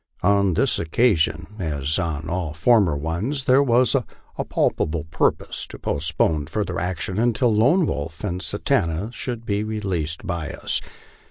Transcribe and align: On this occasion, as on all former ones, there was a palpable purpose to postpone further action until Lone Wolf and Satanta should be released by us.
On 0.23 0.55
this 0.55 0.79
occasion, 0.79 1.45
as 1.59 1.99
on 1.99 2.27
all 2.27 2.55
former 2.55 2.97
ones, 2.97 3.43
there 3.43 3.61
was 3.61 3.93
a 3.93 4.43
palpable 4.49 5.03
purpose 5.03 5.67
to 5.67 5.77
postpone 5.77 6.47
further 6.47 6.79
action 6.79 7.19
until 7.19 7.53
Lone 7.53 7.85
Wolf 7.85 8.23
and 8.23 8.41
Satanta 8.41 9.11
should 9.13 9.45
be 9.45 9.63
released 9.63 10.25
by 10.25 10.49
us. 10.53 10.81